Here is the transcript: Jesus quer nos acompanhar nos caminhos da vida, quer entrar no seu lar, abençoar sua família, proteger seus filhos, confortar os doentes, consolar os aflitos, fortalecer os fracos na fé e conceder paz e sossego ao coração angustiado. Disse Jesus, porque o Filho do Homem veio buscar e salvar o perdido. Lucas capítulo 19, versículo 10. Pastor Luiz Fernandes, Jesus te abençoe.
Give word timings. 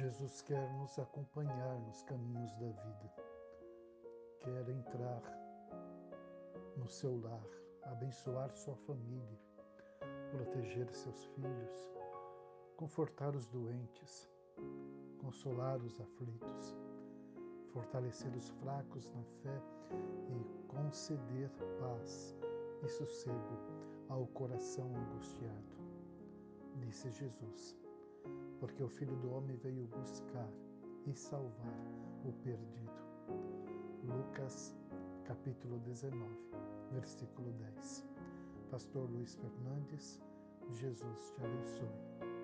Jesus 0.00 0.40
quer 0.40 0.72
nos 0.78 0.98
acompanhar 0.98 1.78
nos 1.80 2.02
caminhos 2.04 2.50
da 2.54 2.68
vida, 2.68 3.14
quer 4.40 4.66
entrar 4.70 5.22
no 6.74 6.88
seu 6.88 7.20
lar, 7.20 7.44
abençoar 7.82 8.50
sua 8.50 8.74
família, 8.76 9.38
proteger 10.30 10.90
seus 10.90 11.26
filhos, 11.26 11.90
confortar 12.78 13.36
os 13.36 13.44
doentes, 13.48 14.26
consolar 15.18 15.76
os 15.82 16.00
aflitos, 16.00 16.74
fortalecer 17.70 18.34
os 18.34 18.48
fracos 18.48 19.06
na 19.10 19.22
fé 19.42 19.62
e 20.30 20.66
conceder 20.66 21.50
paz 21.78 22.34
e 22.82 22.88
sossego 22.88 23.58
ao 24.08 24.26
coração 24.28 24.96
angustiado. 24.96 25.78
Disse 26.76 27.10
Jesus, 27.10 27.76
porque 28.58 28.82
o 28.82 28.88
Filho 28.88 29.16
do 29.16 29.32
Homem 29.32 29.56
veio 29.56 29.86
buscar 29.86 30.48
e 31.06 31.14
salvar 31.14 31.74
o 32.24 32.32
perdido. 32.42 32.90
Lucas 34.04 34.74
capítulo 35.24 35.78
19, 35.80 36.26
versículo 36.92 37.52
10. 37.52 38.04
Pastor 38.70 39.08
Luiz 39.10 39.34
Fernandes, 39.36 40.20
Jesus 40.72 41.32
te 41.34 41.44
abençoe. 41.44 42.39